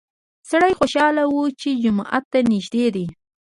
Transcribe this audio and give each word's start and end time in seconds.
سړی 0.49 0.73
خوشحاله 0.79 1.23
و 1.29 1.35
چې 1.61 1.69
جومات 1.83 2.23
ته 2.31 2.39
نږدې 2.51 2.85
دی. 2.95 3.05